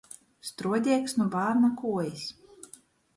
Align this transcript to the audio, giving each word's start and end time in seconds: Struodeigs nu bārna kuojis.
Struodeigs 0.47 1.13
nu 1.19 1.27
bārna 1.35 1.69
kuojis. 1.83 2.25